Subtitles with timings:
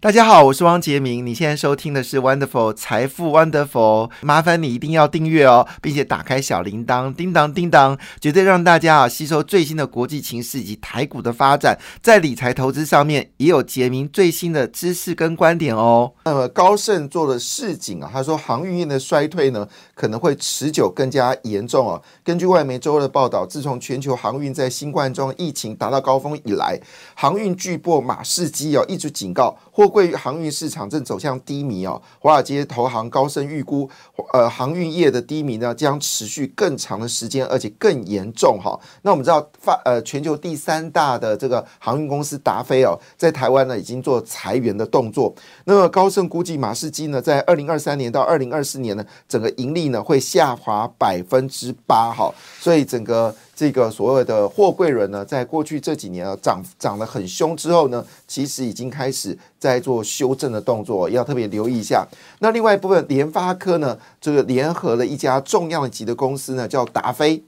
[0.00, 1.26] 大家好，我是汪杰明。
[1.26, 16.12] 你现在收听的是 Wonderful 财富 Wonderful，麻烦你一定要订阅哦，并且打开小铃铛，叮当叮当，绝对让大家啊吸收最新的国际情势以及台股的发展，在理财投资上面也有杰明最新的知识跟观点哦。
[16.26, 22.00] 那么高盛做了市井啊，他说航运业的衰退呢可能会持久更加严重哦。
[22.22, 26.80] 根据外媒周二的报道，自从全球航运在新冠状疫情达到高峰以来，
[27.16, 29.87] 航运巨擘马士基哦一直警告或。
[29.88, 33.88] 贵航运市场正走向低迷哦，华尔街投行高盛预估，
[34.32, 38.78] 呃，航运业的低迷呢将持续更长的时间，而且更严重哈。
[39.02, 45.34] 那我们知道发呃全球第三大的这个航运公司达飞哦，在台湾呢已经做裁员的动作。
[45.64, 53.34] 那么高盛估计马士基呢，在二零二三年到二零二四年呢，整个盈利呢会下滑百分之八哈，所以整个。
[53.58, 62.06] 这个所谓的货柜轮呢，在过去这几年啊涨涨得很凶之后呢，其实已经开始在做修正的动作，要特别留意一下。
[62.38, 67.42] 那另外一部分，联发科呢，这个联合了一家重量级的公司呢，叫达飞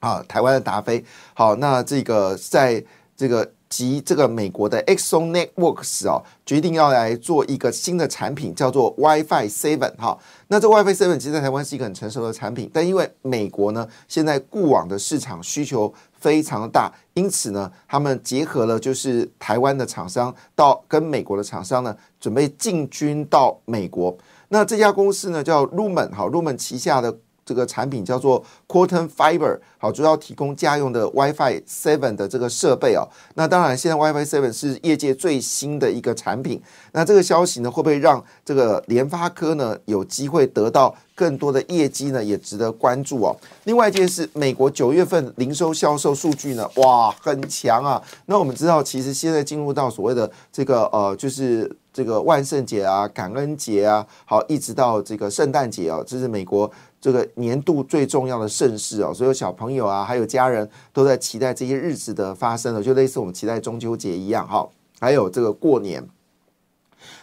[0.00, 1.02] 啊，台湾的达飞。
[1.32, 2.84] 好，那这个在
[3.16, 3.50] 这个。
[3.74, 10.16] 及这个美国的 Exxon Networks 啊，决定要来做一个新的产品，叫做 WiFi Seven 哈。
[10.46, 24.16] 那这 WiFi Seven 其实在台湾是一个很成熟的产品，但因为美国呢现在固网的市场需求非常的大，因此呢，他们结合了就是台湾的厂商到跟美国的厂商呢，准备进军到美国。
[24.50, 27.18] 那这家公司呢叫 Lumen 哈，Lumen 旗下的。
[27.44, 33.06] 这个产品叫做 Quantum Fiber，好，主要提供家用的 WiFi Seven 的这个设备哦。
[33.34, 36.62] 那当然，现在 WiFi Seven 是业界最新的一个产品。
[36.92, 42.22] 那这个消息呢，会不会让这个联发科呢有机会得到更多的业绩呢？
[42.22, 43.36] 也值得关注哦。
[43.64, 48.02] 另外一件事，美国九月份零售销售数据呢，哇，很强啊。
[48.26, 56.70] 那我们知道，其实现在进入到所谓的这个呃，就是这个万圣节啊、感恩节啊，好，一直到这个圣诞节啊，这是美国。
[57.04, 64.66] 这个年度最重要的盛事哦，所有小朋友啊，还有家人都在期待这些日子的发生了，就类似我们期待中秋节一样哈。
[64.98, 66.02] 还有这个过年，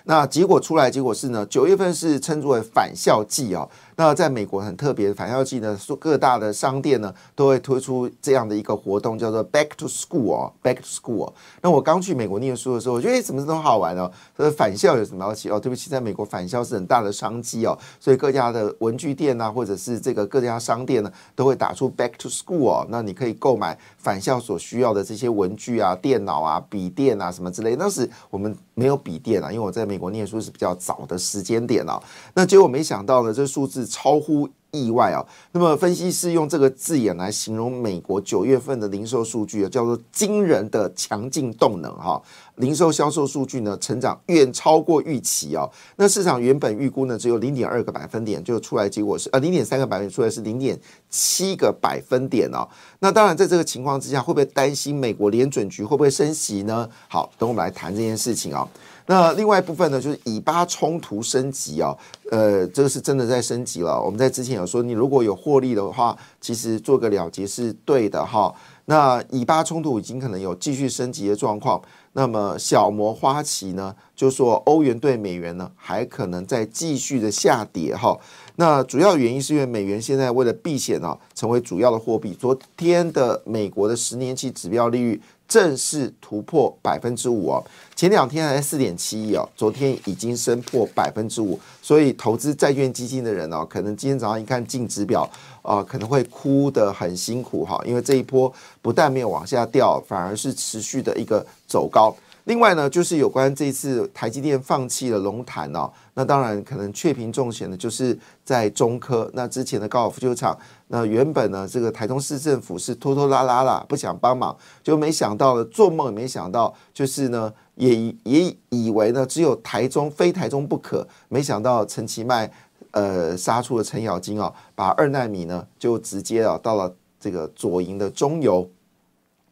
[0.03, 3.67] 那结果出来，结果是呢，九月份是称之为返校季哦。
[4.01, 11.31] 那在美国很特别，返校季呢，各大的商店呢都会推出这样的一个活动，叫做 Back to School 哦，Back to School。
[11.61, 14.11] 那我刚去美国念书的时候，我觉得什么都好玩哦。
[14.35, 15.59] 说返校有什么要起哦？
[15.59, 22.87] 对不起，在美国返校是很大的商机哦，所以各家的文具店啊，或者是这个各家商店呢，都会打出 Back to School 哦。
[22.89, 27.75] 那你可以购买返校所需要的这些文具啊、电脑啊、笔电啊什么之类。
[27.75, 32.01] 当时我们没有笔电啊，因为我在美国念书是比较早的时间点哦。
[32.33, 33.87] 那结果没想到呢，这数字。
[33.91, 35.19] 超乎意外啊！
[35.51, 42.21] 那么分析师用这个字眼来形容美国九月份的零售数据啊，叫做惊人的强劲动能哈。
[42.55, 45.69] 零售销售数据呢，成长远超过预期哦。
[45.97, 52.65] 那市场原本预估呢，只有零点二个百分点，就出来结果是呃零点三个百分点，出来是零点七个百分点哦。
[52.99, 56.87] 那当然，在这个情况之下，会不会担心美国联准局会不会升息呢？
[57.09, 58.65] 好，等我们来谈这件事情啊。
[59.11, 61.93] 那另外一部分呢，就是以巴冲突升级啊，
[62.31, 64.01] 呃，这个是真的在升级了。
[64.01, 68.55] 我们在之前有说，你如果有获利的话，其实做个了结是对的哈。
[68.85, 71.81] 那以巴冲突已经可能有继续升级的状况，
[72.13, 78.17] 那么小摩花旗呢，就说欧元对美元呢还可能在继续的下跌哈。
[78.55, 82.33] 那主要原因是因为美元现在为了避险啊，成为主要的货币。
[82.33, 85.21] 昨天的美国的十年期指标利率。
[85.51, 87.61] 正式突破百分之五哦，
[87.93, 95.29] 前两天还四点七亿哦，昨天已经升破百分之五，所以投资债券基金的人呢，可能今天早上一看净值表
[95.61, 98.49] 啊，可能会哭得很辛苦哈，因为这一波
[98.81, 102.15] 不但没有往下掉，反而是持续的一个走高。
[102.45, 109.29] 另外呢，就是有关这次台积电放弃了龙潭哦，那当然可能确评重险的，就是在中科。
[109.33, 110.57] 那之前的高尔夫球场，
[110.87, 122.51] 那原本呢，这个台中市政府是拖拖拉拉啦，不想帮忙，就没想到呢，做梦也没想到，就是呢，也也以为呢，只有台中非台中不可，没想到陈其迈
[122.89, 128.67] 呃杀出了程咬金哦，把二纳米呢就直接啊到了这个左营的中游。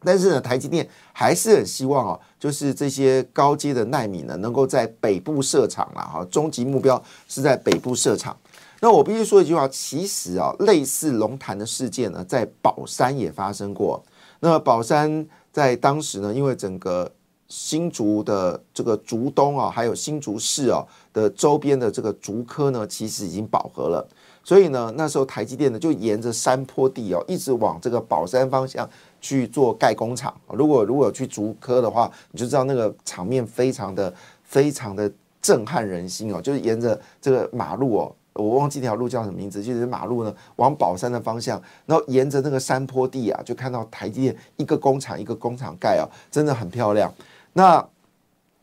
[0.02, 6.26] 但是呢，台积电还是很希望哦，就是这些高阶的纳米呢，能够在北部设厂了哈。
[6.30, 8.36] 终极目标是在北部设厂。
[8.80, 14.02] 那我必须说一句话，其实啊，类似龙潭的事件呢，在宝山也发生过。
[14.40, 17.12] 那宝山在当时呢，因为整个
[17.46, 20.82] 新竹的这个竹东啊，还有新竹市啊
[21.12, 24.08] 的周边的这个竹科呢，其实已经饱和了。
[24.42, 28.88] 所以呢，那时候台积电呢就沿着山坡地哦，一直往这个宝山方向
[29.20, 30.34] 去做盖工厂。
[30.48, 34.12] 如果如果去竹科的话，你就知道那个场面非常的
[34.42, 38.14] 非常的震撼人心哦，就是沿着这个马路哦。
[38.34, 47.12] 我忘记那条路叫什么名字，就是马路呢往宝山的方向，然后沿着那个山坡地啊，就看到台积电一个工厂一个工厂盖哦，真的很漂亮。
[47.52, 47.84] 那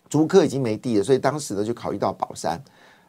[0.09, 2.59] 竹科已经没地了，所以当时呢就考虑到宝山。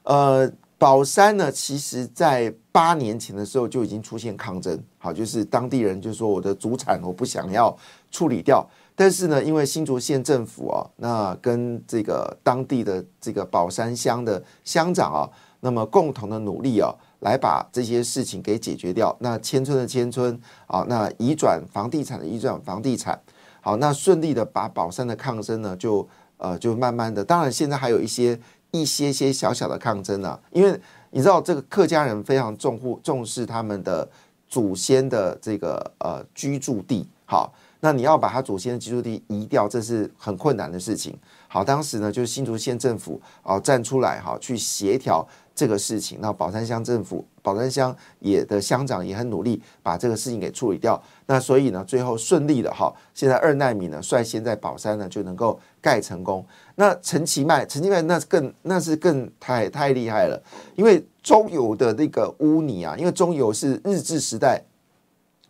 [0.02, 7.76] 呃，宝山呢，其实在八年前的时候就已经出现抗争，好，就是当地人就说我的祖产我不想要
[8.10, 8.64] 处理掉，
[8.94, 15.28] 但是呢，因为新竹县政府啊，那跟这个当地的这个宝山乡的乡长啊。
[15.60, 19.16] 那么共同的努力啊，来把这些事情给解决掉。
[19.18, 23.20] 那迁村的迁村啊，那移转房地产的移转房地产，
[23.60, 28.38] 好，那顺利的把宝山的抗争呢，就呃就慢慢的，当然现在还有一些
[28.70, 30.80] 一些些小小的抗争啊，因为
[31.10, 34.08] 你知道这个客家人非常重护重视他们的
[34.46, 41.16] 祖先的这个呃居住地，好，那你要把他祖先的居住地移掉，这是很困难的事情。
[41.48, 45.26] 好，当时呢就是新竹县政府啊站出来哈，去协调。
[45.58, 51.02] 这个事情，那宝山乡政府、宝山乡也的乡长也很努力把这个事情给处理掉。
[51.26, 56.46] 那所以呢，最后顺利的哈，现在二奈米呢率先在宝山呢就能够盖成功。
[56.76, 60.40] 那陈其迈，陈其迈那更那是更太太厉害了，
[60.76, 64.62] 因为中油的那个污泥啊，因为中油是日治时代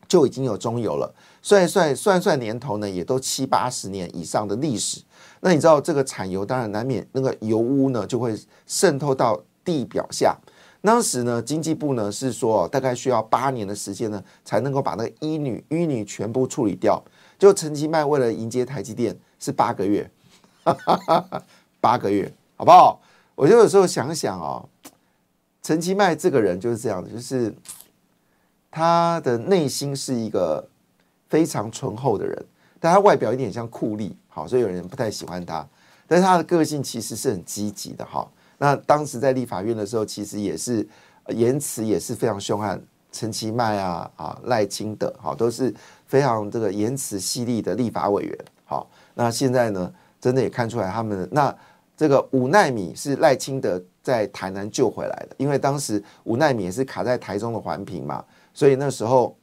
[0.08, 5.02] 就已经有中油了，算算算算年头呢，也都七八十年以上的历史。
[5.40, 8.34] 那你知道这个产油，当然难免那个油污呢就会
[8.66, 9.38] 渗透到。
[9.69, 10.35] 地表下，
[10.81, 16.99] 当时呢，经济部呢是说，大概需要八年的时间呢，才能够把那个淤泥淤泥全部处理掉。
[17.38, 20.11] 就陈其迈为了迎接台积电，是八个月，
[21.82, 22.99] 八个月，好不好？
[23.35, 24.67] 我就有时候想想哦，
[25.62, 27.55] 陈其迈这个人就是这样的，就是
[28.70, 30.67] 他的内心是一个
[31.29, 32.47] 非常醇厚的人，
[32.81, 35.69] 但他外表有点像酷吏，好，所以有人不太喜欢他。
[36.06, 38.26] 但是他的个性其实是很积极的，哈。
[38.58, 40.87] 那当时在立法院的时候，其实也是
[41.28, 42.81] 言辞也是非常凶悍，
[43.12, 45.72] 陈其迈啊啊赖清德，好都是
[46.06, 48.38] 非常这个言辞犀利的立法委员。
[48.64, 51.55] 好，那现在呢，真的也看出来他们那
[51.96, 59.37] 这个五纳米是赖清德在台南救回来的，因为当时五纳米也是卡在台中的环评嘛，所以那时候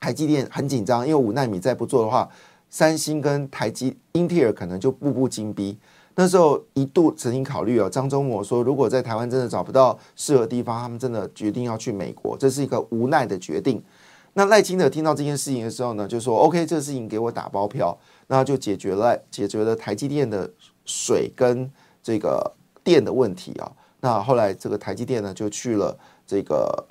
[0.00, 2.28] 台积电很紧张，因为五纳米再不做的话，
[2.70, 5.78] 三星跟台积英特尔可能就步步紧逼。
[6.14, 13.82] 那时候一度曾经考虑哦，张忠谋说，如果在台湾真的找不到适合地方，他们真的决定要去美国，这是一个无奈的决定。
[14.34, 17.96] 那赖清德听到这件事情的时候呢，就说：“OK，这个事情给我打包票，
[18.28, 20.50] 那就解决了解决了台积电的
[20.86, 21.70] 水跟
[22.02, 22.50] 这个
[22.82, 23.70] 电的问题啊。”
[24.00, 25.94] 那后来这个台积电呢，就去了
[26.26, 26.84] 这个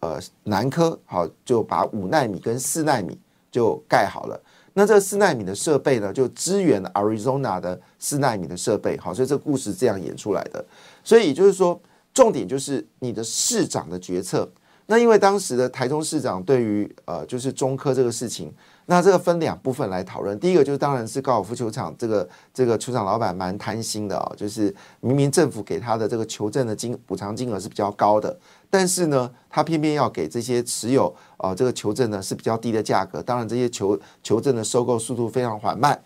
[0.00, 3.18] 呃南科，好就把五纳米跟四纳米
[3.54, 4.40] 就盖好了。
[4.72, 10.64] 那这四纳米的设备呢，就支援了 Arizona 的四纳米的设备，好，所以这个故事这样演出来的。
[11.04, 11.80] 所以就是说，
[12.12, 14.50] 重点就是你的市长的决策。
[14.86, 18.52] 那因为当时的台中市长对于呃，就是中科这个事情。
[18.86, 20.38] 那这个分两部分来讨论。
[20.38, 28.38] 第一个就是，当然是高尔夫球场这个这个球场老板蛮贪心的啊，就是明明政府给他的这个球证的金补偿金额是比较高的，
[28.68, 33.22] 但是呢，他偏偏要给这些持有啊这个球证呢是比较低的价格。
[33.22, 35.98] 当然，这些球球证的收购速度非常缓慢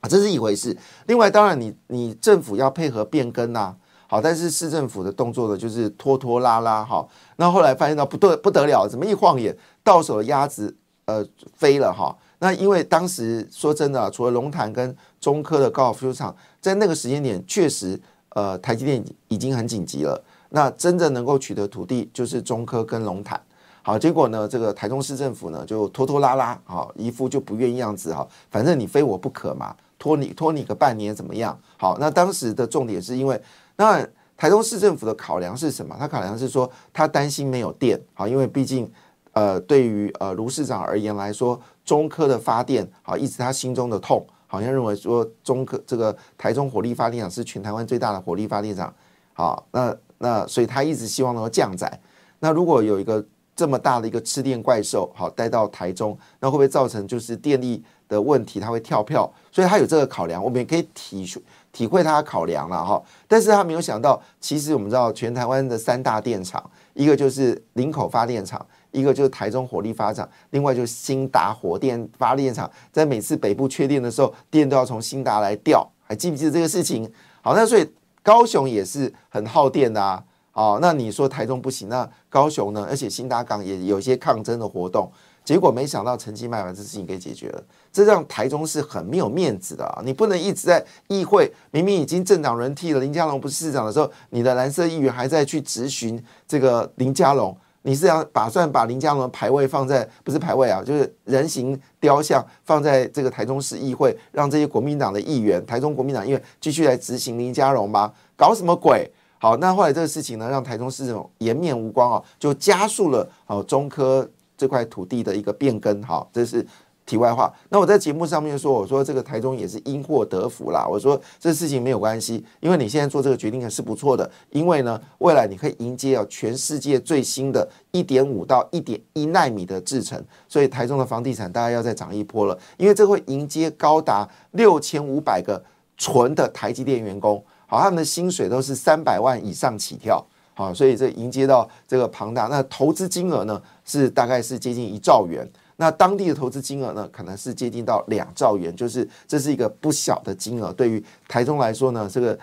[0.00, 0.76] 啊，这是一回事。
[1.06, 7.06] 另外，当然你你政府要配合变更呐，好，但是市政府的动作呢就是拖拖拉拉哈。
[7.36, 10.76] 那后来发现到不对不得了，怎么一晃眼到手的鸭子。
[11.06, 12.16] 呃，飞了哈。
[12.38, 20.18] 那因为当时说真的，除了龙潭跟中科的高尔夫球场，在那个时间点确实，呃，台积电已经很紧急了。
[20.48, 23.38] 那真正能够取得土地，就是中科跟龙潭。
[23.82, 28.26] 好，结果呢，这个台中市政府呢，就拖拖拉拉，好，一副就不愿意样子哈。
[28.50, 31.58] 反正你非我不可嘛，拖你拖你个半年怎么样？
[31.78, 33.40] 好，那当时的重点是因为，
[33.76, 34.06] 那
[34.36, 35.96] 台中市政府的考量是什么？
[35.98, 38.92] 他考量是说，他担心没有电，好，因为毕竟。
[39.32, 48.94] 呃，对于呃卢市长而言来说，中科的发电好，一直他心中的痛，好像认为说中科这个台中火力发电厂是全台湾最大的火力发电厂，
[49.32, 52.00] 好，那那所以他一直希望能够降载。
[52.38, 58.58] 那如果有一个这么大的一个吃电怪兽，好带到台中，那会不会造成就是电力的问题？
[58.58, 61.26] 它会跳票，所以他有这个考量，我们也可以体
[61.72, 63.02] 体会他的考量了哈。
[63.26, 66.62] 但是他没有想到，其实我们知道全台湾的三大电厂，
[66.94, 68.64] 一个就是林口发电厂。
[68.94, 77.12] 一个就是台中火力发展，另外就是新达火电发电厂，在每次北部缺电的时候，电都要从新达来调，还记不记得这个事情？
[77.42, 77.84] 好，那所以
[78.22, 80.22] 高雄也是很耗电的啊。
[80.54, 82.86] 哦，那你说台中不行，那高雄呢？
[82.88, 85.10] 而且新达港也有一些抗争的活动。
[85.44, 90.00] 结果没想到陈其迈把这事情给解决了，这让台中是很没有面子的啊！
[90.02, 96.18] 你不能一直在议会，明明已经政党轮替了，林佳龙不是市长的时候，你的蓝色议员还在去质询
[96.48, 108.10] 这个林佳龙，你是要打算把林佳龙的牌位放在不是牌位啊，就是人形雕像放在这个台中市议会，让这些国民党的议员、台中国民党议员继续来执行林佳龙吗？
[108.34, 109.10] 搞什么鬼？
[109.44, 114.26] 好，那后来这个事情呢，让台中市这种颜面无光啊，就加速了哦中科。
[114.56, 116.64] 这块土地的一个变更，哈，这是
[117.04, 117.52] 题外话。
[117.70, 120.86] 那我在节目上面说，我说这个台中也是因祸得福啦。
[120.88, 135.60] 我说这事情没有关系，因为你现在做这个决定是不错的，因为呢，未来你可以迎接啊全世界最新的一点五到一点一纳米的制程，所以台中的房地产大概要再涨一波了，因为这会迎接高达六千五百个
[135.98, 140.24] 纯的台积电员工，好，他们的薪水都是三百万以上起跳。
[140.56, 145.44] 好，所以这迎接到这个庞大，那投资金额呢是大概是接近一兆元，
[145.76, 150.72] 那当地的投资金额呢可能是接近到两兆元，就是这是一个不小的金额。
[150.72, 152.38] 对于台中来说呢，这个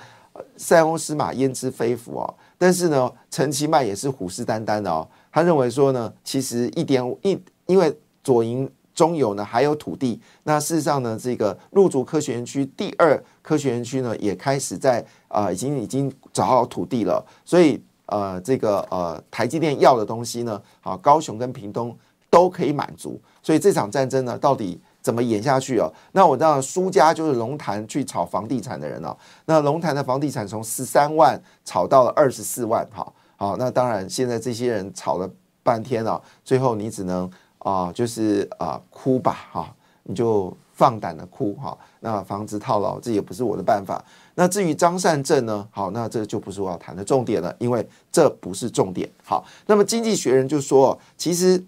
[0.58, 2.34] 塞翁失马焉知非福啊。
[2.58, 8.70] 但是呢，陈其迈也是虎视眈眈的哦，他认为说呢，其实一点一，因为左营
[9.02, 17.82] 中有呢还有土地，那事实上呢，这个入主科学园区第二科学园区呢也开始在啊，已经已经找好土地了，所以。
[18.08, 21.98] 呃，这个呃，台积电要的东西呢，好，高雄跟屏东
[22.30, 25.88] 都可以满足，所以这场战争呢，到底怎么演下去哦？
[26.12, 29.16] 那我知道输家就是龙潭去炒房地产的人哦。
[29.46, 35.30] 那龙潭的房地产从十三万炒到了二十四万，好，好，那当然现在这些人炒了
[35.64, 37.32] 半天了，最后你只能
[37.64, 41.78] 啊，就是啊哭吧，哈，你就放胆的哭哈。
[42.00, 44.04] 那防止套牢，这也不是我的办法。
[44.36, 45.68] 那至于张善政呢？
[45.70, 49.08] 好，那这就不是我要谈的重点了，因为这不是重点。
[49.24, 51.64] 好，那么经济学人就说，其实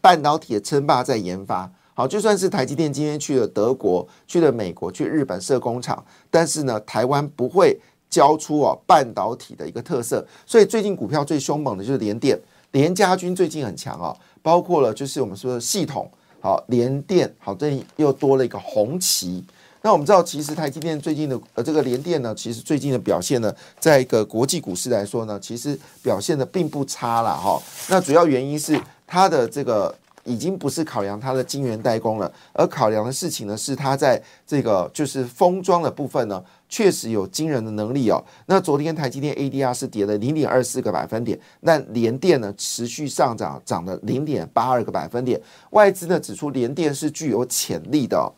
[0.00, 1.70] 半导体的称霸在研发。
[1.94, 7.78] 好，就算是台积电今天去了德国、去了美国、去日本设工厂，但是呢，台湾不会
[8.08, 10.26] 交出哦半导体的一个特色。
[10.46, 12.40] 所以最近股票最凶猛的就是联电、
[12.70, 19.44] 联家军最近很强哦，包括了就是我们说的系统，好联电，好这里又多了一个红旗。
[19.84, 27.60] 那我们知道，其实台积电最近的呃这个联电呢，其实最近的表现呢，在一个国际股市来说呢，其实表现的并不差了哈。
[27.88, 36.40] 那主要原因是它的这个已经不是考量它的晶圆代工了，而考量的事情呢，是它在这个就是封装的部分呢，
[36.72, 38.24] 确实有惊人的能力哦。
[38.46, 45.38] 那昨天台积电 ADR 是跌了零点二四个百分点，那联电呢持续上涨，涨了零点八二个百分点。
[45.72, 48.32] 外资呢指出联电是具有潜力的。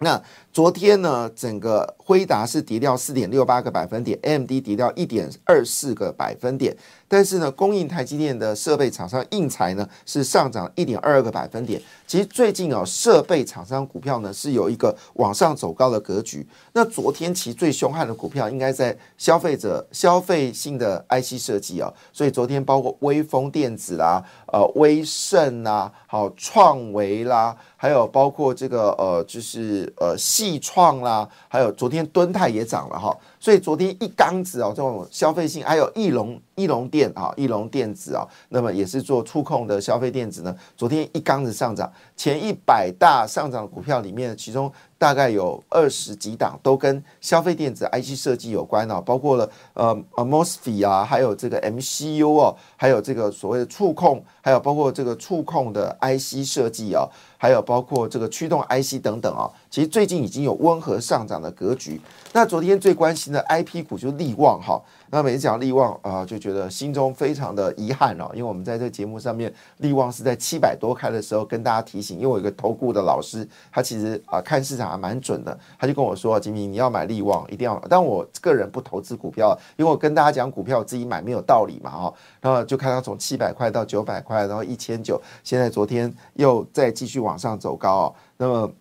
[0.00, 0.22] 那
[0.56, 6.74] 昨天呢，整个辉达是跌掉四点六八个百分点，AMD 跌掉一点二四个百分点。
[7.08, 11.80] 但是呢，供应台积电的设备厂商硬材呢是上涨一点二二个百分点。
[12.06, 16.44] 其实最近啊，设备厂商股票呢是有一个往上走高的格局。
[16.72, 33.16] 那昨天其实最凶悍的股票应该在消费者消费性的 IC 设计啊，所以昨天包括微风电子啦、呃威盛啦、好创维啦，还有包括这个呃就是呃系力创啦，还有昨天敦泰也涨了哈。
[33.38, 40.56] 所以昨天一缸子哦，这种消费性还有翼龙翼龙电啊，翼龙电子啊，那么也是做触控的消费电子呢。
[40.76, 57.06] 昨天一缸子上涨，前一百大上涨的股票里面，其中大概有二十几档都跟消费电子 IC 设计有关啊，包括了呃 m o s f e 啊，还有这个 MCU 哦，还有这个所谓的触控，还有包括这个触控的 IC 设计啊。
[57.38, 62.00] 还有包括这个驱动 IC 等等啊，其实最近已经有温和上涨的格局。
[62.32, 64.80] 那昨天最关心的 IP 股就是利旺哈。
[65.10, 82.14] 那每次讲利旺啊，就觉得心中非常的遗憾哦，因为我们在这个节目上面，利旺是在七百多开的时候跟大家提醒，因为我有一个投顾的老师，他其实啊看市场还蛮准的，他就跟我说：“金明，你要买利旺，一定要。”但我个人不投资股票，因为我跟大家讲股票自己买没有道理嘛哈。
[82.40, 88.14] 然后就看他从七百块到九百块，然后一千九，现在昨天又再继续往上走高哦。
[88.36, 88.72] 那么。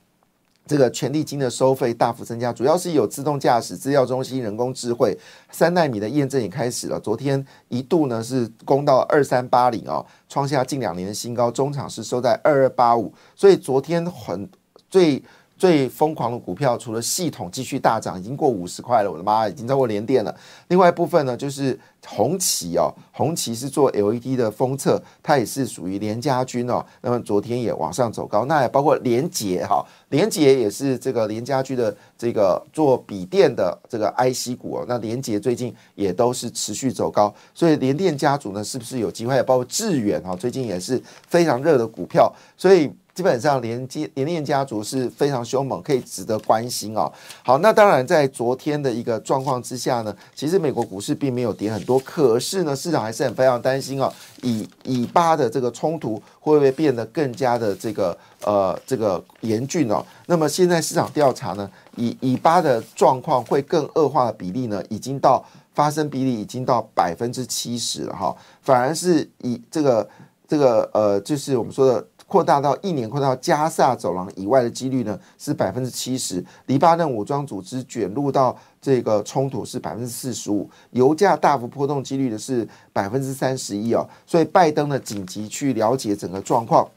[0.67, 5.15] 这个权利金的收费大幅增加，主要是有自动驾驶、资料中心、人工智慧、
[5.51, 6.99] 三纳米的验证也开始了。
[6.99, 11.51] 昨天一度呢是攻到二三八零哦，创下近两年的新高。
[11.51, 14.49] 中场是收在二二八五，所以昨天很
[14.89, 15.21] 最
[15.57, 20.35] 最疯狂的股票，除了系统继续大涨，已经过五十块了，我的妈，已经超过连电了。
[20.69, 26.85] 另外一部分呢，就是红旗哦，红旗是做 LED 的封测，它也是属于联家军哦。
[27.01, 34.85] 那么昨天也往上走高，那也包括联捷哈，联捷也是这个联家军的这个做笔电的这个 IC 股哦。
[34.87, 39.41] 那联捷最近也都是持续走高，所以联电家族呢，是不是有机会？
[39.43, 42.91] 包括致远哈，最近也是非常热的股票，所以。
[43.15, 47.09] 基本上连接联电家族是非常凶猛，可以值得关心哦。
[47.45, 54.11] 好，那当然在昨天的一个状况之下呢，其实美国股市并没有跌很多，可是呢，市场还是很非常担心哦，
[54.41, 60.05] 以以巴的这个冲突会不会变得更加的这个呃这个严峻哦？
[60.27, 70.09] 那么现在市场调查呢，以以巴的状况会更恶化的比例呢，已经到发生比例已经到百分之七十了哈，反而是以这个
[70.47, 72.05] 这个呃，就是我们说的。
[72.27, 86.87] 扩大到一年扩大到加萨走廊以外的几率呢是百分之七十，黎巴嫩武装组织卷入到这个冲突是百分之四十五，油价大幅波动几率呢是百分之三十一哦，所以拜登呢紧急去了解整个状况。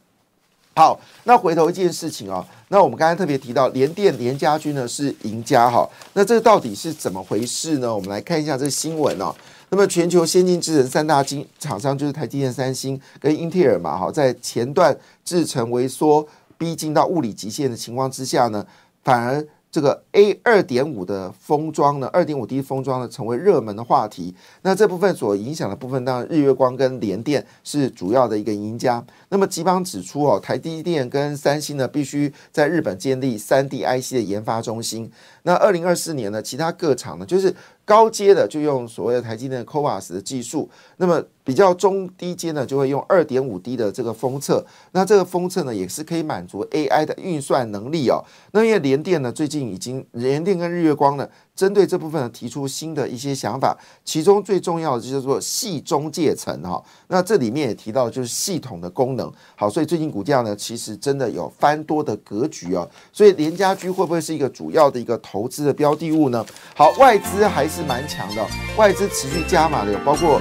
[0.79, 7.93] 好，那回头一件事情哦，那我们刚才特别提到联电联家军呢是赢家哈，那这到底是怎么回事呢？
[7.93, 9.35] 我们来看一下这个新闻哦。
[9.71, 16.25] 那么，全球先进制程三大晶厂商就是台积电、三星跟英特尔嘛，哈，在前段制程萎缩
[16.57, 18.65] 逼近到物理极限的情况之下呢，
[19.03, 19.45] 反而。
[19.71, 24.35] 这个 A 二点五的封装呢，二点五 D 封装呢，成为热门的话题。
[24.63, 29.05] 那这部分所影响的部分，当然日月光跟联电是主要的一个赢家。
[29.29, 35.11] 那么吉邦指出哦，台积电跟三星呢，必须在日本建立三 D IC 的研发中心。
[35.43, 41.23] 那二零二四年呢，其他各厂呢，就是高阶的就用所谓的台积电 CoWAS 的技术，那么。
[41.49, 44.63] 比较中低阶呢，就会用二点五 D 的这个封测，
[44.93, 48.23] 那这个封测呢，也是可以满足 AI 的运算能力哦。
[48.53, 51.27] 那因为联电呢，最近已经联电跟日月光呢。
[51.57, 56.81] 针对这部分呢，提出新的一些想法，其中最重要的就叫做系中介层哈。
[57.09, 59.33] 那这里面也提到就是系统的功能。
[59.57, 62.89] 好，所以最近股价呢，其实真的有翻多的格局哦。
[63.11, 66.47] 所以联家居会不会是一个主要的一个投资的标的物呢？
[66.77, 70.41] 好，外资还是蛮强的，外资持续加码的有包括